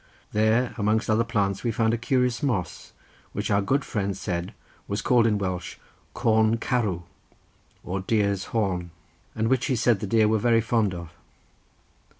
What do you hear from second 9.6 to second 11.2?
he said the deer were very fond of.